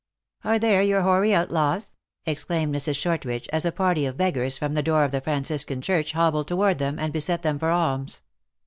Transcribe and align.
"Are 0.43 0.57
there 0.57 0.81
your 0.81 1.03
hoary 1.03 1.31
outlaws?" 1.31 1.93
exclaimed 2.25 2.73
Mrs. 2.73 2.95
Shortridge, 2.97 3.47
as 3.53 3.65
a 3.65 3.71
party 3.71 4.07
of 4.07 4.17
beggars 4.17 4.57
from 4.57 4.73
the 4.73 4.81
door 4.81 5.03
of 5.03 5.11
the 5.11 5.21
Franciscan 5.21 5.79
church 5.79 6.13
hobbled 6.13 6.47
toward 6.47 6.79
them, 6.79 6.97
and 6.97 7.13
beset 7.13 7.43
them 7.43 7.59
for 7.59 7.69
alms. 7.69 8.23